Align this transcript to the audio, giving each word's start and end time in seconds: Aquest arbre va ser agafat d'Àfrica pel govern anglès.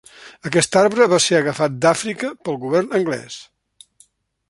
Aquest 0.49 0.77
arbre 0.81 1.07
va 1.11 1.19
ser 1.27 1.37
agafat 1.41 1.77
d'Àfrica 1.85 2.33
pel 2.49 2.61
govern 2.67 3.01
anglès. 3.01 3.41